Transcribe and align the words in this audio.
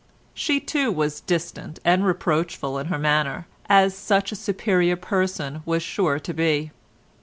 She, 0.33 0.59
too, 0.59 0.91
was 0.91 1.21
distant 1.21 1.77
and 1.85 2.03
reproachful 2.03 2.79
in 2.79 2.87
her 2.87 2.97
manner, 2.97 3.45
as 3.69 3.95
such 3.95 4.31
a 4.31 4.35
superior 4.35 4.95
person 4.95 5.61
was 5.63 5.83
sure 5.83 6.17
to 6.17 6.33
be. 6.33 6.71